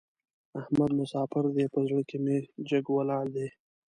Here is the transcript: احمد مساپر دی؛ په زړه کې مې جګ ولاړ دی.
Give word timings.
احمد 0.59 0.91
مساپر 0.99 1.43
دی؛ 1.55 1.65
په 1.73 1.79
زړه 1.87 2.01
کې 2.09 2.17
مې 2.23 2.37
جګ 2.69 2.85
ولاړ 2.91 3.25
دی. 3.35 3.47